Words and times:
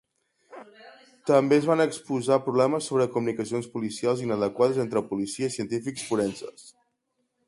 També 1.31 1.57
es 1.59 1.65
van 1.71 1.83
exposar 1.83 2.39
problemes 2.47 2.87
sobre 2.91 3.07
comunicacions 3.17 3.67
policials 3.75 4.23
inadequades 4.29 4.83
entre 4.87 5.05
policia 5.13 5.51
i 5.53 5.55
científics 5.59 6.07
forenses. 6.13 6.69